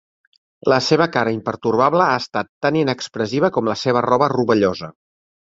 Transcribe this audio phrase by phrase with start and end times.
[0.71, 4.93] La seva cara impertorbable ha estat tan inexpressiva com la seva roba rovellosa.